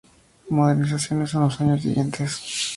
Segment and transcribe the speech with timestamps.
[0.49, 2.41] Modernizaciones en los años siguientes.